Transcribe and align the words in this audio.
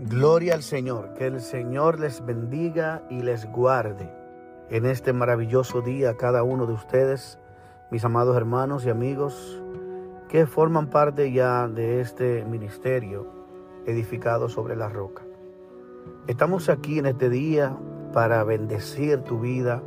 Gloria 0.00 0.54
al 0.54 0.62
Señor, 0.62 1.14
que 1.14 1.26
el 1.26 1.40
Señor 1.40 1.98
les 1.98 2.24
bendiga 2.24 3.02
y 3.10 3.20
les 3.20 3.50
guarde 3.50 4.08
en 4.70 4.86
este 4.86 5.12
maravilloso 5.12 5.80
día 5.80 6.16
cada 6.16 6.44
uno 6.44 6.66
de 6.66 6.72
ustedes, 6.72 7.40
mis 7.90 8.04
amados 8.04 8.36
hermanos 8.36 8.86
y 8.86 8.90
amigos 8.90 9.60
que 10.28 10.46
forman 10.46 10.86
parte 10.86 11.32
ya 11.32 11.66
de 11.66 12.00
este 12.00 12.44
ministerio 12.44 13.26
edificado 13.86 14.48
sobre 14.48 14.76
la 14.76 14.88
roca. 14.88 15.24
Estamos 16.28 16.68
aquí 16.68 17.00
en 17.00 17.06
este 17.06 17.28
día 17.28 17.76
para 18.12 18.44
bendecir 18.44 19.22
tu 19.22 19.40
vida, 19.40 19.82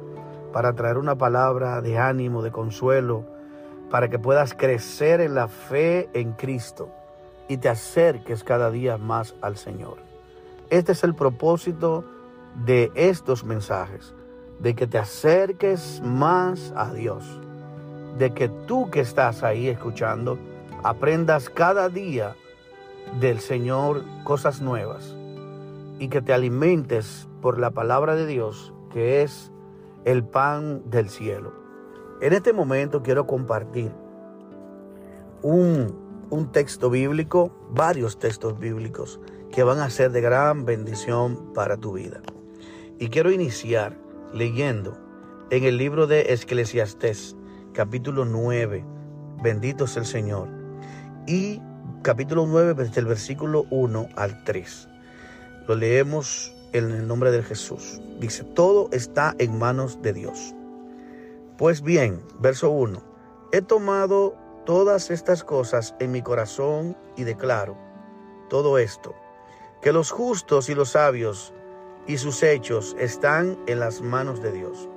para 0.52 0.74
traer 0.74 0.98
una 0.98 1.18
palabra 1.18 1.80
de 1.80 1.98
ánimo, 1.98 2.42
de 2.42 2.52
consuelo, 2.52 3.24
para 3.90 4.10
que 4.10 4.20
puedas 4.20 4.56
crecer 4.56 5.22
en 5.22 5.36
la 5.36 5.48
fe 5.48 6.10
en 6.12 6.34
Cristo 6.34 6.92
y 7.52 7.58
te 7.58 7.68
acerques 7.68 8.46
cada 8.46 8.72
día 8.72 8.98
más 8.98 9.36
al 9.42 9.58
Señor. 9.58 9.98
Este 10.70 10.94
es 10.94 11.04
el 11.04 11.14
propósito 11.14 12.06
de 12.64 12.94
estos 12.96 13.44
mensajes, 13.44 14.16
de 14.62 14.74
que 14.74 14.88
te 14.88 14.98
acerques 14.98 16.02
más 16.02 16.72
a 16.78 16.94
Dios, 16.94 17.42
de 18.18 18.34
que 18.34 18.48
tú 18.48 18.90
que 18.90 19.02
estás 19.02 19.44
ahí 19.44 19.68
escuchando, 19.68 20.40
aprendas 20.82 21.50
cada 21.50 21.90
día 21.90 22.38
del 23.20 23.42
Señor 23.42 24.06
cosas 24.24 24.62
nuevas 24.62 25.14
y 26.00 26.08
que 26.08 26.22
te 26.22 26.32
alimentes 26.32 27.28
por 27.42 27.60
la 27.60 27.72
palabra 27.72 28.16
de 28.16 28.28
Dios, 28.28 28.74
que 28.94 29.24
es 29.24 29.52
el 30.06 30.24
pan 30.24 30.90
del 30.90 31.10
cielo. 31.10 31.52
En 32.22 32.32
este 32.32 32.54
momento 32.54 33.04
quiero 33.04 33.28
compartir 33.28 33.92
un 35.42 36.01
un 36.32 36.52
texto 36.52 36.90
bíblico, 36.90 37.52
varios 37.70 38.18
textos 38.18 38.58
bíblicos 38.58 39.20
que 39.52 39.64
van 39.64 39.80
a 39.80 39.90
ser 39.90 40.12
de 40.12 40.22
gran 40.22 40.66
bendición 40.66 41.54
para 41.54 41.78
tu 41.78 41.94
vida. 41.94 42.22
Y 43.00 43.10
quiero 43.10 43.32
iniciar 43.32 43.98
leyendo 44.34 44.98
en 45.52 45.66
el 45.66 45.78
libro 45.78 46.08
de 46.08 46.22
Eclesiastés, 46.34 47.36
capítulo 47.74 48.24
9, 48.24 48.86
bendito 49.44 49.84
es 49.86 49.98
el 49.98 50.06
Señor, 50.06 50.48
y 51.28 51.62
capítulo 52.02 52.48
9 52.48 52.76
desde 52.76 53.02
el 53.02 53.08
versículo 53.08 53.66
1 53.70 54.08
al 54.16 54.44
3. 54.46 54.88
Lo 55.68 55.76
leemos 55.76 56.54
en 56.72 56.92
el 56.92 57.08
nombre 57.08 57.32
de 57.32 57.44
Jesús. 57.44 58.02
Dice, 58.20 58.46
todo 58.46 58.88
está 58.94 59.36
en 59.38 59.60
manos 59.60 60.02
de 60.02 60.14
Dios. 60.14 60.56
Pues 61.58 61.82
bien, 61.82 62.22
verso 62.40 62.72
1, 62.72 63.04
he 63.52 63.62
tomado 63.62 64.36
todas 64.66 65.10
estas 65.10 65.44
cosas 65.44 65.96
en 66.00 66.12
mi 66.12 66.22
corazón 66.22 66.96
y 67.16 67.24
declaro 67.24 67.78
todo 68.50 68.78
esto, 68.78 69.16
que 69.82 69.94
los 69.94 70.12
justos 70.12 70.70
y 70.70 70.76
los 70.76 70.90
sabios 70.90 71.54
y 72.06 72.18
sus 72.18 72.44
hechos 72.44 72.96
están 73.00 73.58
en 73.68 73.80
las 73.80 74.02
manos 74.02 74.42
de 74.42 74.52
Dios. 74.52 74.90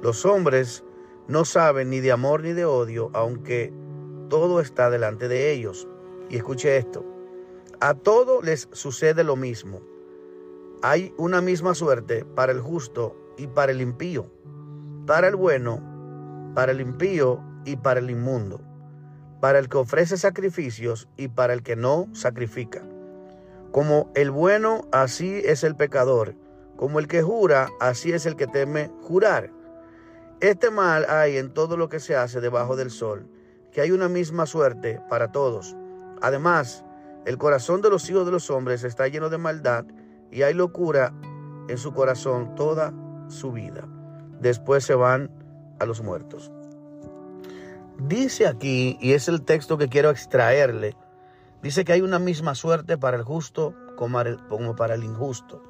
Los 0.00 0.24
hombres 0.24 0.84
no 1.26 1.44
saben 1.44 1.90
ni 1.90 2.00
de 2.00 2.12
amor 2.12 2.42
ni 2.42 2.52
de 2.52 2.64
odio, 2.64 3.10
aunque 3.12 3.72
todo 4.28 4.60
está 4.60 4.88
delante 4.88 5.28
de 5.28 5.50
ellos. 5.50 5.88
Y 6.30 6.36
escuche 6.36 6.76
esto, 6.76 7.04
a 7.80 7.94
todo 7.94 8.40
les 8.40 8.68
sucede 8.72 9.24
lo 9.24 9.36
mismo. 9.36 9.80
Hay 10.82 11.12
una 11.18 11.40
misma 11.40 11.74
suerte 11.74 12.24
para 12.24 12.52
el 12.52 12.60
justo 12.60 13.16
y 13.36 13.48
para 13.48 13.72
el 13.72 13.80
impío, 13.80 14.26
para 15.06 15.28
el 15.28 15.36
bueno, 15.36 15.82
para 16.54 16.72
el 16.72 16.80
impío 16.80 17.40
y 17.64 17.76
para 17.76 18.00
el 18.00 18.10
inmundo 18.10 18.60
para 19.42 19.58
el 19.58 19.68
que 19.68 19.78
ofrece 19.78 20.16
sacrificios 20.18 21.08
y 21.16 21.26
para 21.26 21.52
el 21.52 21.64
que 21.64 21.74
no 21.74 22.06
sacrifica. 22.12 22.80
Como 23.72 24.08
el 24.14 24.30
bueno, 24.30 24.86
así 24.92 25.42
es 25.44 25.64
el 25.64 25.74
pecador. 25.74 26.36
Como 26.76 27.00
el 27.00 27.08
que 27.08 27.22
jura, 27.22 27.68
así 27.80 28.12
es 28.12 28.24
el 28.24 28.36
que 28.36 28.46
teme 28.46 28.92
jurar. 29.00 29.50
Este 30.38 30.70
mal 30.70 31.06
hay 31.08 31.38
en 31.38 31.52
todo 31.52 31.76
lo 31.76 31.88
que 31.88 31.98
se 31.98 32.14
hace 32.14 32.40
debajo 32.40 32.76
del 32.76 32.92
sol, 32.92 33.26
que 33.72 33.80
hay 33.80 33.90
una 33.90 34.08
misma 34.08 34.46
suerte 34.46 35.00
para 35.10 35.32
todos. 35.32 35.74
Además, 36.20 36.84
el 37.26 37.36
corazón 37.36 37.82
de 37.82 37.90
los 37.90 38.08
hijos 38.08 38.24
de 38.24 38.30
los 38.30 38.48
hombres 38.48 38.84
está 38.84 39.08
lleno 39.08 39.28
de 39.28 39.38
maldad 39.38 39.86
y 40.30 40.42
hay 40.42 40.54
locura 40.54 41.12
en 41.66 41.78
su 41.78 41.92
corazón 41.92 42.54
toda 42.54 42.94
su 43.26 43.50
vida. 43.50 43.88
Después 44.38 44.84
se 44.84 44.94
van 44.94 45.32
a 45.80 45.84
los 45.84 46.00
muertos. 46.00 46.52
Dice 47.98 48.46
aquí, 48.46 48.96
y 49.00 49.12
es 49.12 49.28
el 49.28 49.42
texto 49.42 49.76
que 49.76 49.88
quiero 49.88 50.10
extraerle, 50.10 50.96
dice 51.62 51.84
que 51.84 51.92
hay 51.92 52.00
una 52.00 52.18
misma 52.18 52.54
suerte 52.54 52.96
para 52.96 53.16
el 53.16 53.22
justo 53.22 53.74
como 53.96 54.76
para 54.76 54.94
el 54.94 55.04
injusto. 55.04 55.62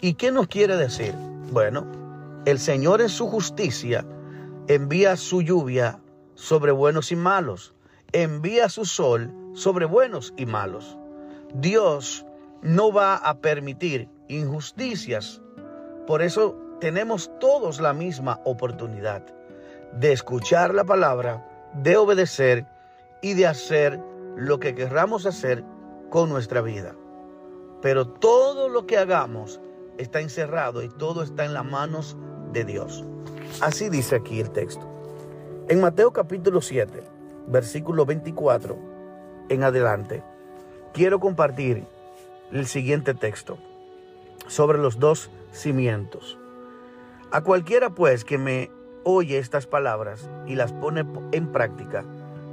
¿Y 0.00 0.14
qué 0.14 0.30
nos 0.30 0.46
quiere 0.46 0.76
decir? 0.76 1.14
Bueno, 1.52 1.86
el 2.46 2.58
Señor 2.58 3.00
en 3.00 3.08
su 3.08 3.26
justicia 3.26 4.06
envía 4.68 5.16
su 5.16 5.42
lluvia 5.42 6.00
sobre 6.34 6.72
buenos 6.72 7.12
y 7.12 7.16
malos, 7.16 7.74
envía 8.12 8.68
su 8.68 8.84
sol 8.84 9.32
sobre 9.52 9.84
buenos 9.84 10.32
y 10.36 10.46
malos. 10.46 10.96
Dios 11.52 12.24
no 12.62 12.92
va 12.92 13.16
a 13.16 13.38
permitir 13.38 14.08
injusticias. 14.28 15.42
Por 16.06 16.22
eso 16.22 16.56
tenemos 16.80 17.30
todos 17.40 17.80
la 17.80 17.92
misma 17.92 18.40
oportunidad 18.44 19.26
de 19.92 20.12
escuchar 20.12 20.74
la 20.74 20.84
palabra 20.84 21.46
de 21.74 21.96
obedecer 21.96 22.66
y 23.22 23.34
de 23.34 23.46
hacer 23.46 24.00
lo 24.36 24.58
que 24.58 24.74
querramos 24.74 25.26
hacer 25.26 25.64
con 26.10 26.28
nuestra 26.28 26.60
vida. 26.60 26.94
Pero 27.82 28.08
todo 28.08 28.68
lo 28.68 28.86
que 28.86 28.98
hagamos 28.98 29.60
está 29.98 30.20
encerrado 30.20 30.82
y 30.82 30.88
todo 30.88 31.22
está 31.22 31.44
en 31.44 31.54
las 31.54 31.64
manos 31.64 32.16
de 32.52 32.64
Dios. 32.64 33.04
Así 33.60 33.88
dice 33.88 34.16
aquí 34.16 34.40
el 34.40 34.50
texto. 34.50 34.86
En 35.68 35.80
Mateo 35.80 36.12
capítulo 36.12 36.60
7, 36.60 37.02
versículo 37.46 38.04
24 38.04 38.76
en 39.48 39.62
adelante, 39.62 40.22
quiero 40.92 41.20
compartir 41.20 41.84
el 42.52 42.66
siguiente 42.66 43.14
texto 43.14 43.58
sobre 44.46 44.78
los 44.78 44.98
dos 44.98 45.30
cimientos. 45.52 46.38
A 47.30 47.42
cualquiera 47.42 47.90
pues 47.90 48.24
que 48.24 48.38
me 48.38 48.70
oye 49.04 49.38
estas 49.38 49.66
palabras 49.66 50.28
y 50.46 50.54
las 50.54 50.72
pone 50.72 51.06
en 51.32 51.52
práctica, 51.52 52.04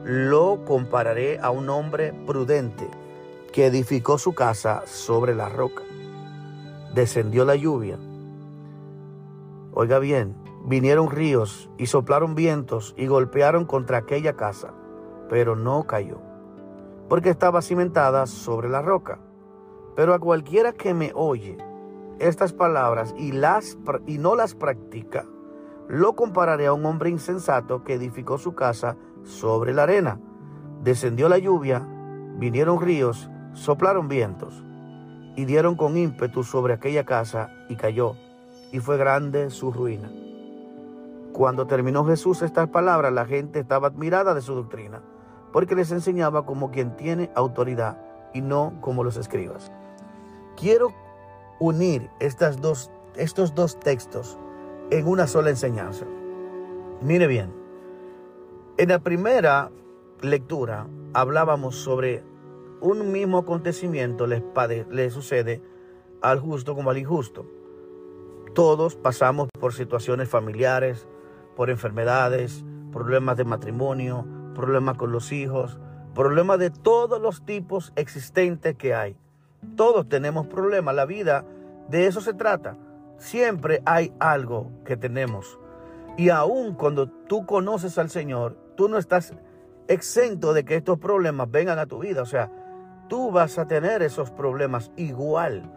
lo 0.03 0.63
compararé 0.65 1.39
a 1.39 1.49
un 1.49 1.69
hombre 1.69 2.13
prudente 2.25 2.87
que 3.51 3.65
edificó 3.65 4.17
su 4.17 4.33
casa 4.33 4.83
sobre 4.85 5.35
la 5.35 5.49
roca. 5.49 5.83
Descendió 6.93 7.45
la 7.45 7.55
lluvia. 7.55 7.97
Oiga 9.73 9.99
bien, 9.99 10.35
vinieron 10.65 11.11
ríos 11.11 11.69
y 11.77 11.87
soplaron 11.87 12.35
vientos 12.35 12.93
y 12.97 13.07
golpearon 13.07 13.65
contra 13.65 13.97
aquella 13.97 14.33
casa, 14.33 14.73
pero 15.29 15.55
no 15.55 15.85
cayó, 15.85 16.19
porque 17.09 17.29
estaba 17.29 17.61
cimentada 17.61 18.25
sobre 18.27 18.69
la 18.69 18.81
roca. 18.81 19.19
Pero 19.95 20.13
a 20.13 20.19
cualquiera 20.19 20.73
que 20.73 20.93
me 20.93 21.11
oye 21.15 21.57
estas 22.19 22.53
palabras 22.53 23.13
y, 23.17 23.31
las, 23.31 23.77
y 24.05 24.17
no 24.17 24.35
las 24.35 24.55
practica, 24.55 25.25
lo 25.87 26.15
compararé 26.15 26.67
a 26.67 26.73
un 26.73 26.85
hombre 26.85 27.09
insensato 27.09 27.83
que 27.83 27.93
edificó 27.93 28.37
su 28.37 28.55
casa 28.55 28.97
sobre 29.23 29.73
la 29.73 29.83
arena. 29.83 30.19
Descendió 30.83 31.29
la 31.29 31.37
lluvia, 31.37 31.87
vinieron 32.37 32.81
ríos, 32.81 33.29
soplaron 33.53 34.07
vientos, 34.07 34.63
y 35.35 35.45
dieron 35.45 35.75
con 35.75 35.97
ímpetu 35.97 36.43
sobre 36.43 36.73
aquella 36.73 37.05
casa 37.05 37.51
y 37.69 37.75
cayó, 37.75 38.15
y 38.71 38.79
fue 38.79 38.97
grande 38.97 39.49
su 39.49 39.71
ruina. 39.71 40.11
Cuando 41.31 41.67
terminó 41.67 42.03
Jesús 42.05 42.41
estas 42.41 42.67
palabras, 42.69 43.13
la 43.13 43.25
gente 43.25 43.59
estaba 43.59 43.87
admirada 43.87 44.33
de 44.33 44.41
su 44.41 44.55
doctrina, 44.55 45.01
porque 45.53 45.75
les 45.75 45.91
enseñaba 45.91 46.45
como 46.45 46.71
quien 46.71 46.95
tiene 46.97 47.31
autoridad 47.35 48.01
y 48.33 48.41
no 48.41 48.73
como 48.81 49.03
los 49.03 49.15
escribas. 49.17 49.71
Quiero 50.57 50.91
unir 51.59 52.09
estas 52.19 52.59
dos, 52.59 52.91
estos 53.15 53.55
dos 53.55 53.79
textos 53.79 54.37
en 54.89 55.07
una 55.07 55.27
sola 55.27 55.49
enseñanza. 55.49 56.05
Mire 57.01 57.27
bien, 57.27 57.53
en 58.77 58.89
la 58.89 58.99
primera 58.99 59.71
lectura 60.21 60.87
hablábamos 61.13 61.75
sobre 61.75 62.23
un 62.79 63.11
mismo 63.11 63.39
acontecimiento 63.39 64.27
le, 64.27 64.43
le 64.89 65.09
sucede 65.09 65.61
al 66.21 66.39
justo 66.39 66.75
como 66.75 66.89
al 66.89 66.97
injusto. 66.97 67.45
Todos 68.53 68.95
pasamos 68.95 69.49
por 69.59 69.73
situaciones 69.73 70.29
familiares, 70.29 71.07
por 71.55 71.69
enfermedades, 71.69 72.63
problemas 72.91 73.37
de 73.37 73.45
matrimonio, 73.45 74.25
problemas 74.55 74.97
con 74.97 75.11
los 75.11 75.31
hijos, 75.31 75.79
problemas 76.15 76.59
de 76.59 76.71
todos 76.71 77.21
los 77.21 77.45
tipos 77.45 77.93
existentes 77.95 78.75
que 78.75 78.95
hay. 78.95 79.17
Todos 79.75 80.07
tenemos 80.07 80.47
problemas. 80.47 80.95
La 80.95 81.05
vida 81.05 81.45
de 81.89 82.07
eso 82.07 82.21
se 82.21 82.33
trata. 82.33 82.77
Siempre 83.17 83.81
hay 83.85 84.13
algo 84.19 84.71
que 84.85 84.97
tenemos. 84.97 85.59
Y 86.17 86.29
aun 86.29 86.73
cuando 86.73 87.07
tú 87.07 87.45
conoces 87.45 87.97
al 87.97 88.09
Señor, 88.09 88.57
tú 88.75 88.89
no 88.89 88.97
estás 88.97 89.33
exento 89.87 90.53
de 90.53 90.65
que 90.65 90.75
estos 90.75 90.99
problemas 90.99 91.49
vengan 91.49 91.79
a 91.79 91.85
tu 91.85 91.99
vida. 91.99 92.21
O 92.21 92.25
sea, 92.25 92.51
tú 93.07 93.31
vas 93.31 93.57
a 93.57 93.67
tener 93.67 94.01
esos 94.01 94.31
problemas 94.31 94.91
igual. 94.95 95.71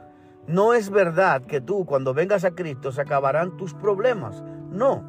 No 0.46 0.74
es 0.74 0.90
verdad 0.90 1.42
que 1.42 1.60
tú 1.60 1.84
cuando 1.84 2.14
vengas 2.14 2.44
a 2.44 2.52
Cristo 2.52 2.92
se 2.92 3.02
acabarán 3.02 3.56
tus 3.56 3.74
problemas. 3.74 4.42
No. 4.70 5.04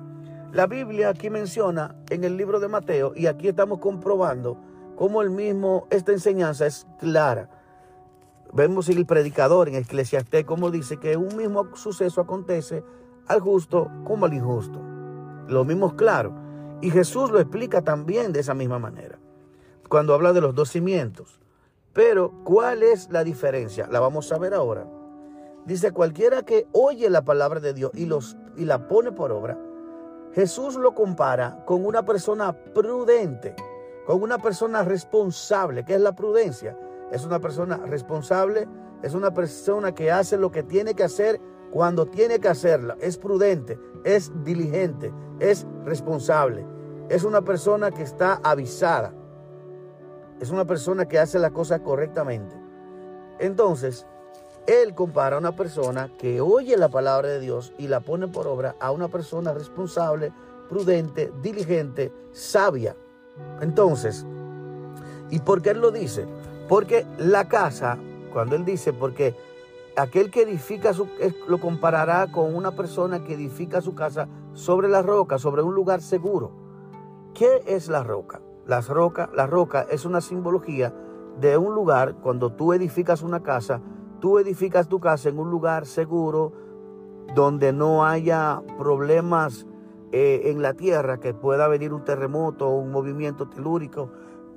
La 0.52 0.68
Biblia 0.68 1.10
aquí 1.10 1.30
menciona 1.30 1.96
en 2.10 2.24
el 2.24 2.36
libro 2.36 2.60
de 2.60 2.68
Mateo 2.68 3.14
y 3.16 3.28
aquí 3.28 3.48
estamos 3.48 3.80
comprobando 3.80 4.58
cómo 4.98 5.22
el 5.22 5.30
mismo, 5.30 5.88
esta 5.90 6.12
enseñanza 6.12 6.66
es 6.66 6.86
clara. 7.00 7.50
Vemos 8.54 8.90
el 8.90 9.06
predicador 9.06 9.70
en 9.70 9.76
Eclesiastés 9.76 10.44
como 10.44 10.72
dice 10.72 10.98
que 10.98 11.16
un 11.16 11.38
mismo 11.38 11.74
suceso 11.76 12.20
acontece 12.20 12.84
al 13.28 13.40
justo 13.40 13.90
como 14.04 14.26
al 14.26 14.34
injusto. 14.34 14.80
Lo 15.48 15.64
mismo 15.64 15.88
es 15.88 15.94
claro. 15.94 16.34
Y 16.82 16.90
Jesús 16.90 17.32
lo 17.32 17.40
explica 17.40 17.82
también 17.82 18.34
de 18.34 18.42
esa 18.42 18.54
misma 18.54 18.78
manera. 18.78 19.20
Cuando 19.88 20.14
habla 20.14 20.34
de 20.34 20.42
los 20.42 20.54
dos 20.54 20.70
cimientos. 20.70 21.40
Pero, 21.94 22.32
¿cuál 22.44 22.84
es 22.84 23.10
la 23.10 23.24
diferencia? 23.24 23.88
La 23.88 24.00
vamos 24.00 24.32
a 24.32 24.38
ver 24.38 24.54
ahora. 24.54 24.86
Dice, 25.66 25.92
cualquiera 25.92 26.44
que 26.44 26.68
oye 26.74 27.10
la 27.10 27.24
palabra 27.24 27.60
de 27.60 27.74
Dios 27.74 27.92
y, 27.94 28.06
los, 28.06 28.36
y 28.58 28.66
la 28.66 28.88
pone 28.88 29.12
por 29.12 29.32
obra, 29.32 29.58
Jesús 30.34 30.76
lo 30.76 30.94
compara 30.96 31.64
con 31.66 31.86
una 31.86 32.04
persona 32.04 32.54
prudente, 32.54 33.56
con 34.06 34.22
una 34.24 34.40
persona 34.40 34.84
responsable. 34.84 35.86
¿Qué 35.86 35.96
es 35.96 36.02
la 36.02 36.14
prudencia? 36.14 36.78
Es 37.12 37.26
una 37.26 37.40
persona 37.40 37.78
responsable, 37.78 38.68
es 39.04 39.14
una 39.14 39.34
persona 39.34 39.94
que 39.94 40.12
hace 40.12 40.38
lo 40.38 40.52
que 40.52 40.64
tiene 40.64 40.94
que 40.94 41.04
hacer 41.04 41.40
cuando 41.72 42.06
tiene 42.06 42.40
que 42.40 42.48
hacerla. 42.48 42.98
Es 43.00 43.18
prudente, 43.18 43.80
es 44.04 44.32
diligente, 44.44 45.14
es 45.40 45.68
responsable. 45.86 46.66
Es 47.10 47.24
una 47.24 47.42
persona 47.42 47.92
que 47.92 48.04
está 48.04 48.40
avisada 48.44 49.14
es 50.42 50.50
una 50.50 50.66
persona 50.66 51.08
que 51.08 51.20
hace 51.20 51.38
la 51.38 51.52
cosa 51.52 51.84
correctamente. 51.84 52.56
Entonces, 53.40 54.08
él 54.66 54.96
compara 54.96 55.36
a 55.36 55.40
una 55.40 55.56
persona 55.56 56.12
que 56.18 56.42
oye 56.42 56.76
la 56.78 56.90
palabra 56.90 57.30
de 57.30 57.40
Dios 57.40 57.74
y 57.78 57.88
la 57.88 58.00
pone 58.00 58.28
por 58.28 58.48
obra 58.48 58.76
a 58.80 58.92
una 58.92 59.08
persona 59.08 59.54
responsable, 59.54 60.34
prudente, 60.68 61.32
diligente, 61.44 62.12
sabia. 62.32 62.96
Entonces, 63.62 64.26
¿y 65.30 65.40
por 65.40 65.62
qué 65.62 65.72
él 65.72 65.80
lo 65.80 65.92
dice? 65.92 66.26
Porque 66.72 67.06
la 67.18 67.50
casa, 67.50 67.98
cuando 68.32 68.56
él 68.56 68.64
dice, 68.64 68.94
porque 68.94 69.36
aquel 69.98 70.32
que 70.32 70.44
edifica 70.44 70.94
su, 70.94 71.06
lo 71.50 71.60
comparará 71.60 72.32
con 72.32 72.56
una 72.56 72.72
persona 72.72 73.26
que 73.26 73.34
edifica 73.34 73.82
su 73.82 73.94
casa 73.94 74.30
sobre 74.54 74.88
la 74.88 75.02
roca, 75.02 75.38
sobre 75.38 75.64
un 75.64 75.76
lugar 75.76 76.02
seguro. 76.02 76.54
¿Qué 77.34 77.62
es 77.66 77.90
la 77.90 78.04
roca? 78.04 78.40
Las 78.66 78.90
la 79.34 79.48
roca 79.48 79.86
es 79.92 80.06
una 80.06 80.22
simbología 80.22 80.96
de 81.42 81.58
un 81.58 81.76
lugar, 81.76 82.16
cuando 82.24 82.54
tú 82.54 82.72
edificas 82.72 83.22
una 83.22 83.44
casa, 83.44 83.82
tú 84.22 84.40
edificas 84.40 84.88
tu 84.88 85.02
casa 85.02 85.28
en 85.28 85.40
un 85.40 85.52
lugar 85.52 85.86
seguro, 85.86 86.54
donde 87.36 87.74
no 87.74 88.06
haya 88.06 88.62
problemas 88.78 89.68
eh, 90.14 90.44
en 90.46 90.62
la 90.62 90.74
tierra, 90.76 91.20
que 91.20 91.34
pueda 91.34 91.68
venir 91.68 91.92
un 91.92 92.06
terremoto 92.06 92.70
o 92.70 92.78
un 92.78 92.92
movimiento 92.92 93.50
telúrico 93.50 94.10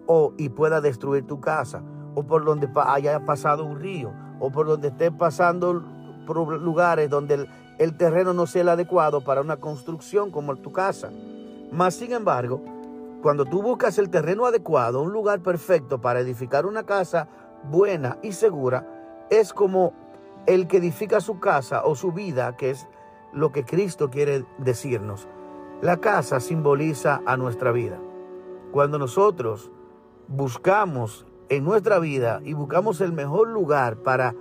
o, 0.06 0.32
y 0.36 0.50
pueda 0.50 0.80
destruir 0.80 1.26
tu 1.26 1.40
casa, 1.40 1.82
o 2.14 2.22
por 2.22 2.44
donde 2.44 2.68
haya 2.74 3.24
pasado 3.24 3.64
un 3.64 3.80
río, 3.80 4.12
o 4.40 4.50
por 4.50 4.66
donde 4.66 4.88
esté 4.88 5.10
pasando 5.10 5.72
lugares 6.24 7.10
donde 7.10 7.34
el, 7.34 7.48
el 7.78 7.96
terreno 7.96 8.32
no 8.32 8.46
sea 8.46 8.62
el 8.62 8.68
adecuado 8.68 9.22
para 9.22 9.40
una 9.40 9.56
construcción 9.56 10.30
como 10.30 10.56
tu 10.56 10.72
casa. 10.72 11.10
Mas, 11.70 11.94
sin 11.94 12.12
embargo, 12.12 12.62
cuando 13.22 13.44
tú 13.44 13.62
buscas 13.62 13.98
el 13.98 14.10
terreno 14.10 14.46
adecuado, 14.46 15.02
un 15.02 15.12
lugar 15.12 15.40
perfecto 15.40 16.00
para 16.00 16.20
edificar 16.20 16.66
una 16.66 16.84
casa 16.84 17.28
buena 17.70 18.18
y 18.22 18.32
segura, 18.32 18.86
es 19.30 19.52
como 19.52 19.92
el 20.46 20.66
que 20.68 20.76
edifica 20.76 21.20
su 21.20 21.40
casa 21.40 21.84
o 21.84 21.94
su 21.94 22.12
vida, 22.12 22.56
que 22.56 22.70
es 22.70 22.86
lo 23.32 23.50
que 23.50 23.64
Cristo 23.64 24.10
quiere 24.10 24.44
decirnos. 24.58 25.26
La 25.80 25.96
casa 25.96 26.38
simboliza 26.40 27.22
a 27.26 27.36
nuestra 27.36 27.72
vida. 27.72 27.98
Cuando 28.70 28.98
nosotros 28.98 29.70
buscamos 30.28 31.26
en 31.48 31.64
nuestra 31.64 31.98
vida 31.98 32.40
y 32.44 32.54
buscamos 32.54 33.00
el 33.00 33.12
mejor 33.12 33.48
lugar 33.48 33.96
para 34.02 34.34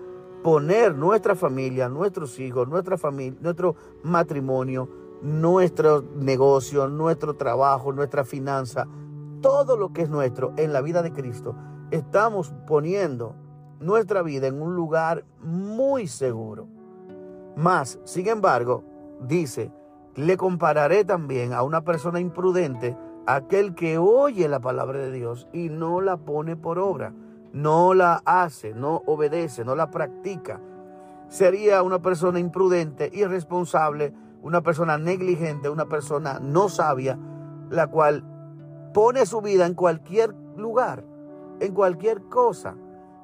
poner 0.44 0.96
nuestra 0.96 1.36
familia, 1.36 1.90
nuestros 1.90 2.40
hijos, 2.40 2.68
nuestra 2.68 2.98
familia, 2.98 3.40
nuestro 3.42 3.76
matrimonio, 4.04 4.90
nuestro 5.22 6.04
negocio, 6.18 6.88
nuestro 6.88 7.36
trabajo, 7.36 7.94
nuestra 7.94 8.26
finanza, 8.26 8.88
todo 9.42 9.78
lo 9.78 9.94
que 9.94 10.04
es 10.04 10.10
nuestro 10.10 10.54
en 10.58 10.74
la 10.74 10.82
vida 10.82 11.02
de 11.02 11.14
Cristo, 11.14 11.56
estamos 11.92 12.54
poniendo 12.68 13.36
nuestra 13.80 14.22
vida 14.22 14.48
en 14.48 14.62
un 14.62 14.76
lugar 14.76 15.26
muy 15.42 16.08
seguro. 16.08 16.68
Más, 17.56 18.00
sin 18.04 18.28
embargo, 18.28 18.84
dice, 19.22 19.72
le 20.16 20.38
compararé 20.38 21.06
también 21.06 21.54
a 21.54 21.64
una 21.64 21.82
persona 21.82 22.20
imprudente, 22.20 22.98
aquel 23.26 23.76
que 23.76 23.98
oye 23.98 24.48
la 24.48 24.60
palabra 24.60 25.00
de 25.00 25.12
Dios 25.12 25.48
y 25.54 25.70
no 25.70 26.02
la 26.02 26.18
pone 26.18 26.56
por 26.56 26.80
obra, 26.80 27.14
no 27.54 27.94
la 27.94 28.22
hace, 28.26 28.74
no 28.74 29.02
obedece, 29.06 29.64
no 29.64 29.76
la 29.76 29.92
practica. 29.92 30.60
Sería 31.28 31.84
una 31.84 32.02
persona 32.02 32.40
imprudente, 32.40 33.10
irresponsable, 33.14 34.14
una 34.42 34.62
persona 34.62 34.98
negligente, 34.98 35.70
una 35.70 35.86
persona 35.86 36.40
no 36.40 36.70
sabia, 36.70 37.18
la 37.70 37.88
cual 37.88 38.24
pone 38.94 39.26
su 39.26 39.42
vida 39.42 39.66
en 39.66 39.74
cualquier 39.74 40.36
lugar, 40.58 41.06
en 41.60 41.74
cualquier 41.74 42.24
cosa, 42.24 42.76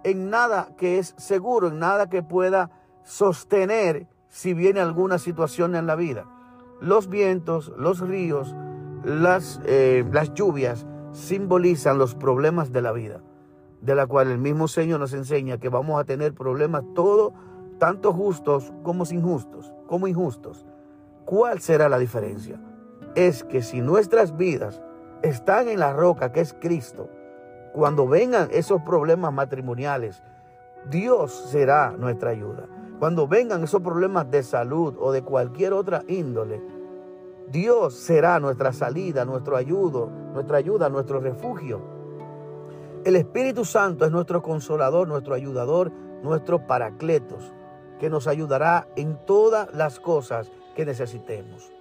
en 0.04 0.30
nada 0.30 0.69
que 0.78 0.98
es 0.98 1.13
seguro, 1.18 1.68
en 1.68 1.80
nada 1.80 2.10
que 2.10 2.24
pueda 2.24 2.72
sostener 3.04 4.07
si 4.30 4.54
viene 4.54 4.80
alguna 4.80 5.18
situación 5.18 5.75
en 5.75 5.88
la 5.88 5.96
vida. 5.96 6.25
Los 6.80 7.10
vientos, 7.10 7.74
los 7.78 8.00
ríos, 8.00 8.56
las, 9.04 9.62
eh, 9.66 10.06
las 10.12 10.34
lluvias 10.34 10.86
simbolizan 11.12 11.98
los 11.98 12.16
problemas 12.16 12.72
de 12.72 12.81
la 12.81 12.92
vida, 12.92 13.22
de 13.81 13.96
la 13.96 14.07
cual 14.07 14.30
el 14.30 14.38
mismo 14.38 14.68
Señor 14.68 15.00
nos 15.00 15.13
enseña 15.13 15.57
que 15.57 15.69
vamos 15.69 16.00
a 16.00 16.04
tener 16.04 16.34
problemas 16.34 16.84
todos, 16.94 17.34
tanto 17.78 18.13
justos 18.13 18.74
como 18.84 19.06
injustos, 19.10 19.74
como 19.88 20.07
injustos. 20.07 20.66
¿Cuál 21.25 21.60
será 21.62 21.90
la 21.90 21.98
diferencia? 21.98 22.60
Es 23.16 23.44
que 23.44 23.62
si 23.62 23.81
nuestras 23.81 24.36
vidas 24.36 24.81
están 25.22 25.68
en 25.69 25.80
la 25.80 25.94
roca 25.94 26.31
que 26.31 26.42
es 26.42 26.54
Cristo, 26.54 27.10
cuando 27.74 28.07
vengan 28.07 28.50
esos 28.51 28.82
problemas 28.82 29.34
matrimoniales, 29.34 30.24
Dios 30.89 31.50
será 31.51 31.91
nuestra 31.91 32.32
ayuda. 32.32 32.68
Cuando 33.00 33.27
vengan 33.27 33.63
esos 33.63 33.82
problemas 33.82 34.29
de 34.29 34.44
salud 34.44 34.96
o 35.00 35.12
de 35.12 35.22
cualquier 35.22 35.74
otra 35.74 36.03
índole, 36.08 36.62
Dios 37.51 37.96
será 37.96 38.39
nuestra 38.39 38.74
salida, 38.74 39.25
nuestro 39.25 39.56
ayudo, 39.58 40.10
nuestra 40.34 40.58
ayuda, 40.58 40.89
nuestro 40.89 41.20
refugio. 41.20 41.82
El 43.03 43.15
Espíritu 43.15 43.65
Santo 43.65 44.06
es 44.06 44.12
nuestro 44.12 44.41
consolador, 44.44 45.08
nuestro 45.08 45.34
ayudador, 45.34 45.91
nuestro 46.22 46.68
paracletos, 46.68 47.53
que 48.00 48.10
nos 48.10 48.27
ayudará 48.27 48.88
en 48.96 49.18
todas 49.25 49.74
las 49.74 50.00
cosas 50.00 50.51
que 50.75 50.86
necesitemos. 50.86 51.72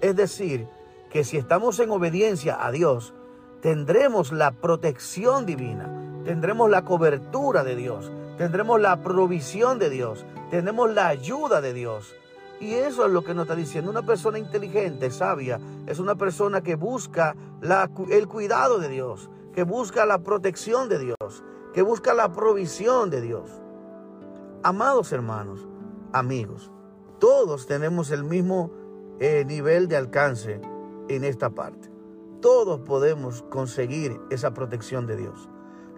Es 0.00 0.14
decir, 0.14 0.68
que 1.10 1.24
si 1.24 1.36
estamos 1.36 1.80
en 1.80 1.90
obediencia 1.90 2.64
a 2.64 2.70
Dios, 2.70 3.12
tendremos 3.60 4.32
la 4.32 4.52
protección 4.52 5.44
divina, 5.44 6.22
tendremos 6.24 6.70
la 6.70 6.84
cobertura 6.84 7.64
de 7.64 7.74
Dios, 7.74 8.12
tendremos 8.38 8.80
la 8.80 9.02
provisión 9.02 9.78
de 9.78 9.90
Dios, 9.90 10.24
tendremos 10.50 10.94
la 10.94 11.08
ayuda 11.08 11.60
de 11.60 11.72
Dios. 11.72 12.14
Y 12.60 12.74
eso 12.74 13.06
es 13.06 13.12
lo 13.12 13.24
que 13.24 13.32
nos 13.32 13.44
está 13.44 13.56
diciendo. 13.56 13.90
Una 13.90 14.04
persona 14.04 14.38
inteligente, 14.38 15.10
sabia, 15.10 15.58
es 15.86 15.98
una 15.98 16.14
persona 16.14 16.60
que 16.60 16.76
busca 16.76 17.34
el 18.10 18.28
cuidado 18.28 18.78
de 18.78 18.88
Dios, 18.88 19.30
que 19.54 19.62
busca 19.64 20.04
la 20.04 20.18
protección 20.18 20.90
de 20.90 20.98
Dios, 20.98 21.42
que 21.72 21.80
busca 21.80 22.12
la 22.12 22.30
provisión 22.32 23.08
de 23.08 23.22
Dios. 23.22 23.50
Amados 24.62 25.10
hermanos, 25.12 25.66
amigos, 26.12 26.70
todos 27.18 27.66
tenemos 27.66 28.10
el 28.10 28.24
mismo 28.24 28.70
eh, 29.20 29.44
nivel 29.46 29.88
de 29.88 29.96
alcance 29.96 30.60
en 31.08 31.24
esta 31.24 31.50
parte. 31.50 31.90
Todos 32.42 32.80
podemos 32.80 33.42
conseguir 33.42 34.20
esa 34.30 34.52
protección 34.52 35.06
de 35.06 35.16
Dios. 35.16 35.48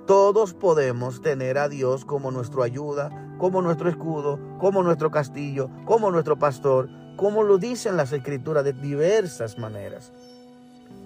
Todos 0.06 0.52
podemos 0.52 1.22
tener 1.22 1.58
a 1.58 1.68
Dios 1.68 2.04
como 2.04 2.32
nuestra 2.32 2.64
ayuda, 2.64 3.36
como 3.38 3.62
nuestro 3.62 3.88
escudo, 3.88 4.38
como 4.58 4.82
nuestro 4.82 5.12
castillo, 5.12 5.70
como 5.84 6.10
nuestro 6.10 6.36
pastor, 6.36 6.88
como 7.16 7.44
lo 7.44 7.56
dicen 7.56 7.96
las 7.96 8.12
escrituras 8.12 8.64
de 8.64 8.72
diversas 8.72 9.58
maneras. 9.58 10.12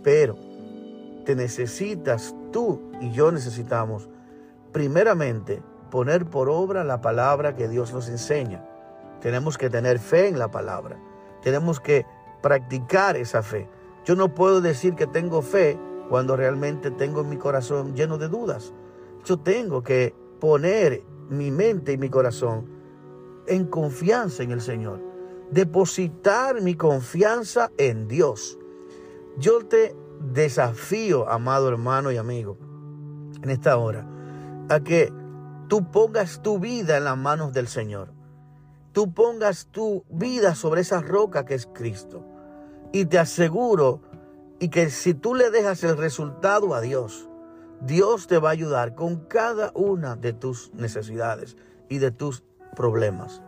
Pero 0.02 0.36
te 1.26 1.36
necesitas, 1.36 2.34
tú 2.52 2.90
y 3.02 3.10
yo 3.10 3.30
necesitamos, 3.32 4.08
primeramente, 4.72 5.62
poner 5.90 6.24
por 6.24 6.48
obra 6.48 6.82
la 6.82 7.02
palabra 7.02 7.54
que 7.54 7.68
Dios 7.68 7.92
nos 7.92 8.08
enseña. 8.08 8.64
Tenemos 9.20 9.58
que 9.58 9.68
tener 9.68 9.98
fe 9.98 10.28
en 10.28 10.38
la 10.38 10.50
palabra. 10.50 10.96
Tenemos 11.42 11.80
que 11.80 12.06
practicar 12.40 13.16
esa 13.16 13.42
fe. 13.42 13.68
Yo 14.06 14.16
no 14.16 14.34
puedo 14.34 14.62
decir 14.62 14.94
que 14.94 15.06
tengo 15.06 15.42
fe 15.42 15.78
cuando 16.08 16.34
realmente 16.36 16.90
tengo 16.90 17.24
mi 17.24 17.36
corazón 17.36 17.94
lleno 17.94 18.16
de 18.16 18.28
dudas. 18.28 18.72
Yo 19.26 19.38
tengo 19.38 19.82
que 19.82 20.14
poner 20.38 21.02
mi 21.28 21.50
mente 21.50 21.92
y 21.92 21.98
mi 21.98 22.08
corazón 22.08 22.64
en 23.48 23.66
confianza 23.66 24.44
en 24.44 24.52
el 24.52 24.60
Señor. 24.60 25.02
Depositar 25.50 26.62
mi 26.62 26.76
confianza 26.76 27.72
en 27.76 28.06
Dios. 28.06 28.56
Yo 29.36 29.66
te 29.66 29.96
desafío, 30.20 31.28
amado 31.28 31.68
hermano 31.68 32.12
y 32.12 32.18
amigo, 32.18 32.56
en 33.42 33.50
esta 33.50 33.76
hora, 33.78 34.08
a 34.68 34.78
que 34.78 35.12
tú 35.66 35.90
pongas 35.90 36.40
tu 36.40 36.60
vida 36.60 36.96
en 36.96 37.02
las 37.02 37.18
manos 37.18 37.52
del 37.52 37.66
Señor. 37.66 38.12
Tú 38.92 39.12
pongas 39.12 39.66
tu 39.72 40.04
vida 40.08 40.54
sobre 40.54 40.82
esa 40.82 41.00
roca 41.00 41.44
que 41.44 41.54
es 41.54 41.66
Cristo. 41.66 42.24
Y 42.92 43.06
te 43.06 43.18
aseguro 43.18 44.02
y 44.60 44.68
que 44.68 44.88
si 44.88 45.14
tú 45.14 45.34
le 45.34 45.50
dejas 45.50 45.82
el 45.82 45.96
resultado 45.96 46.76
a 46.76 46.80
Dios, 46.80 47.28
Dios 47.80 48.26
te 48.26 48.38
va 48.38 48.48
a 48.50 48.52
ayudar 48.52 48.94
con 48.94 49.16
cada 49.26 49.70
una 49.74 50.16
de 50.16 50.32
tus 50.32 50.72
necesidades 50.74 51.56
y 51.88 51.98
de 51.98 52.10
tus 52.10 52.42
problemas. 52.74 53.42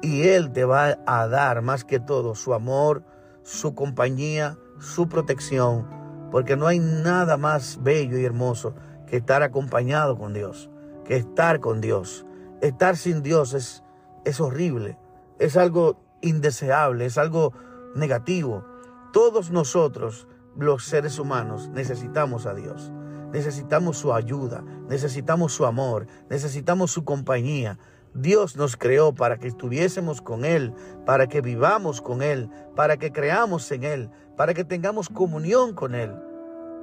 Y 0.00 0.28
Él 0.28 0.52
te 0.52 0.64
va 0.64 0.98
a 1.06 1.28
dar 1.28 1.62
más 1.62 1.84
que 1.84 2.00
todo 2.00 2.34
su 2.34 2.54
amor, 2.54 3.04
su 3.42 3.74
compañía, 3.74 4.58
su 4.80 5.08
protección, 5.08 5.86
porque 6.30 6.56
no 6.56 6.66
hay 6.66 6.78
nada 6.78 7.36
más 7.36 7.78
bello 7.82 8.18
y 8.18 8.24
hermoso 8.24 8.74
que 9.06 9.18
estar 9.18 9.42
acompañado 9.42 10.16
con 10.16 10.32
Dios, 10.32 10.70
que 11.04 11.16
estar 11.16 11.60
con 11.60 11.80
Dios. 11.80 12.26
Estar 12.62 12.96
sin 12.96 13.22
Dios 13.22 13.54
es, 13.54 13.82
es 14.24 14.40
horrible, 14.40 14.96
es 15.38 15.56
algo 15.56 16.00
indeseable, 16.20 17.06
es 17.06 17.18
algo 17.18 17.52
negativo. 17.94 18.64
Todos 19.12 19.50
nosotros, 19.50 20.26
los 20.56 20.84
seres 20.84 21.18
humanos, 21.18 21.68
necesitamos 21.68 22.46
a 22.46 22.54
Dios. 22.54 22.92
Necesitamos 23.32 23.96
su 23.96 24.12
ayuda, 24.12 24.62
necesitamos 24.88 25.52
su 25.52 25.64
amor, 25.64 26.06
necesitamos 26.28 26.90
su 26.90 27.04
compañía. 27.04 27.78
Dios 28.14 28.56
nos 28.56 28.76
creó 28.76 29.14
para 29.14 29.38
que 29.38 29.48
estuviésemos 29.48 30.20
con 30.20 30.44
Él, 30.44 30.74
para 31.06 31.26
que 31.28 31.40
vivamos 31.40 32.02
con 32.02 32.22
Él, 32.22 32.50
para 32.76 32.98
que 32.98 33.10
creamos 33.10 33.72
en 33.72 33.84
Él, 33.84 34.10
para 34.36 34.52
que 34.52 34.64
tengamos 34.64 35.08
comunión 35.08 35.74
con 35.74 35.94
Él. 35.94 36.14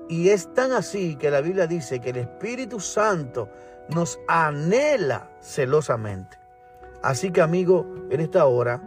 Y 0.09 0.29
es 0.29 0.51
tan 0.55 0.71
así 0.71 1.15
que 1.17 1.29
la 1.29 1.41
Biblia 1.41 1.67
dice 1.67 1.99
que 1.99 2.09
el 2.09 2.17
Espíritu 2.17 2.79
Santo 2.79 3.47
nos 3.93 4.19
anhela 4.27 5.29
celosamente. 5.41 6.37
Así 7.03 7.31
que 7.31 7.41
amigo, 7.41 7.85
en 8.09 8.21
esta 8.21 8.45
hora, 8.45 8.81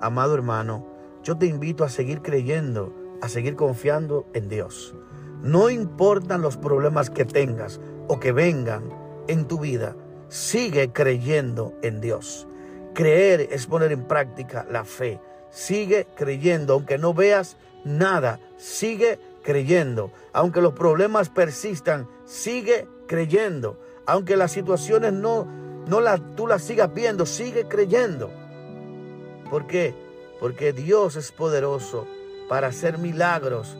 amado 0.00 0.34
hermano, 0.34 0.84
yo 1.22 1.38
te 1.38 1.46
invito 1.46 1.84
a 1.84 1.88
seguir 1.88 2.22
creyendo, 2.22 2.92
a 3.22 3.28
seguir 3.28 3.54
confiando 3.54 4.26
en 4.34 4.48
Dios. 4.48 4.96
No 5.44 5.68
importan 5.68 6.40
los 6.40 6.56
problemas 6.56 7.10
que 7.10 7.26
tengas 7.26 7.78
o 8.08 8.18
que 8.18 8.32
vengan 8.32 8.88
en 9.28 9.46
tu 9.46 9.58
vida, 9.58 9.94
sigue 10.28 10.90
creyendo 10.90 11.74
en 11.82 12.00
Dios. 12.00 12.48
Creer 12.94 13.48
es 13.50 13.66
poner 13.66 13.92
en 13.92 14.08
práctica 14.08 14.66
la 14.70 14.86
fe. 14.86 15.20
Sigue 15.50 16.06
creyendo, 16.16 16.72
aunque 16.72 16.96
no 16.96 17.12
veas 17.12 17.58
nada, 17.84 18.40
sigue 18.56 19.18
creyendo. 19.42 20.12
Aunque 20.32 20.62
los 20.62 20.72
problemas 20.72 21.28
persistan, 21.28 22.08
sigue 22.24 22.88
creyendo. 23.06 23.78
Aunque 24.06 24.38
las 24.38 24.50
situaciones 24.50 25.12
no, 25.12 25.44
no 25.86 26.00
la, 26.00 26.16
tú 26.36 26.46
las 26.46 26.62
sigas 26.62 26.94
viendo, 26.94 27.26
sigue 27.26 27.68
creyendo. 27.68 28.30
¿Por 29.50 29.66
qué? 29.66 29.94
Porque 30.40 30.72
Dios 30.72 31.16
es 31.16 31.32
poderoso 31.32 32.06
para 32.48 32.68
hacer 32.68 32.96
milagros 32.96 33.76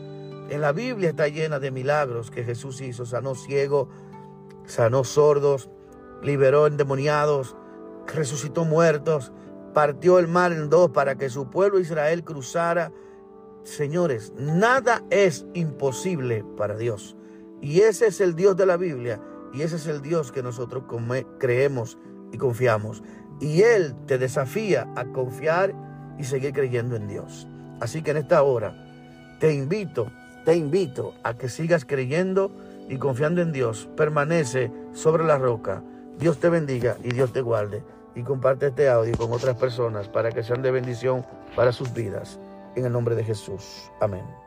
en 0.49 0.61
la 0.61 0.71
Biblia 0.71 1.09
está 1.09 1.27
llena 1.27 1.59
de 1.59 1.71
milagros 1.71 2.31
que 2.31 2.43
Jesús 2.43 2.81
hizo. 2.81 3.05
Sanó 3.05 3.35
ciegos, 3.35 3.87
sanó 4.65 5.03
sordos, 5.03 5.69
liberó 6.21 6.67
endemoniados, 6.67 7.55
resucitó 8.07 8.65
muertos, 8.65 9.31
partió 9.73 10.19
el 10.19 10.27
mar 10.27 10.51
en 10.51 10.69
dos 10.69 10.91
para 10.91 11.15
que 11.15 11.29
su 11.29 11.49
pueblo 11.49 11.79
Israel 11.79 12.23
cruzara. 12.23 12.91
Señores, 13.63 14.33
nada 14.37 15.03
es 15.09 15.45
imposible 15.53 16.43
para 16.57 16.77
Dios. 16.77 17.15
Y 17.61 17.81
ese 17.81 18.07
es 18.07 18.21
el 18.21 18.35
Dios 18.35 18.55
de 18.55 18.65
la 18.65 18.77
Biblia. 18.77 19.19
Y 19.53 19.61
ese 19.61 19.77
es 19.77 19.87
el 19.87 20.01
Dios 20.01 20.31
que 20.31 20.43
nosotros 20.43 20.83
creemos 21.39 21.97
y 22.31 22.37
confiamos. 22.37 23.03
Y 23.39 23.61
Él 23.61 23.95
te 24.05 24.17
desafía 24.17 24.91
a 24.95 25.05
confiar 25.05 25.73
y 26.19 26.23
seguir 26.23 26.53
creyendo 26.53 26.95
en 26.95 27.07
Dios. 27.07 27.47
Así 27.79 28.01
que 28.01 28.11
en 28.11 28.17
esta 28.17 28.43
hora 28.43 29.37
te 29.39 29.53
invito 29.53 30.11
te 30.45 30.55
invito 30.55 31.15
a 31.23 31.33
que 31.33 31.49
sigas 31.49 31.85
creyendo 31.85 32.51
y 32.87 32.97
confiando 32.97 33.41
en 33.41 33.51
Dios. 33.51 33.89
Permanece 33.97 34.71
sobre 34.93 35.25
la 35.25 35.37
roca. 35.37 35.83
Dios 36.19 36.37
te 36.39 36.49
bendiga 36.49 36.97
y 37.03 37.09
Dios 37.09 37.33
te 37.33 37.41
guarde. 37.41 37.83
Y 38.15 38.21
comparte 38.21 38.67
este 38.67 38.87
audio 38.87 39.17
con 39.17 39.33
otras 39.33 39.57
personas 39.57 40.07
para 40.07 40.31
que 40.31 40.43
sean 40.43 40.61
de 40.61 40.71
bendición 40.71 41.25
para 41.55 41.73
sus 41.73 41.93
vidas. 41.93 42.39
En 42.75 42.85
el 42.85 42.93
nombre 42.93 43.15
de 43.15 43.23
Jesús. 43.23 43.91
Amén. 43.99 44.44